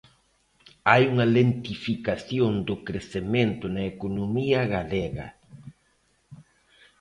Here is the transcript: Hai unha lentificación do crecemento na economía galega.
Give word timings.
Hai 0.89 1.03
unha 1.11 1.27
lentificación 1.37 2.53
do 2.67 2.75
crecemento 2.87 3.65
na 3.75 3.83
economía 3.93 4.59
galega. 4.75 5.27